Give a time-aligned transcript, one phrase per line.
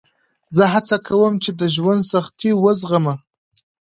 [0.55, 3.15] زه هڅه کوم چې د ژوند سختۍ وزغمه.